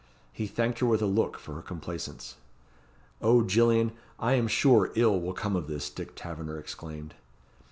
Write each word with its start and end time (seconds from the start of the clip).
He 0.33 0.47
thanked 0.47 0.79
her 0.79 0.87
with 0.87 1.03
a 1.03 1.05
look 1.05 1.37
for 1.37 1.53
her 1.53 1.61
complaisance. 1.61 2.37
"O 3.21 3.43
Gillian, 3.43 3.91
I 4.17 4.33
am 4.33 4.47
sure 4.47 4.91
ill 4.95 5.21
will 5.21 5.33
come 5.33 5.55
of 5.55 5.67
this," 5.67 5.91
Dick 5.91 6.13
Taverner 6.15 6.57
exclaimed. 6.57 7.13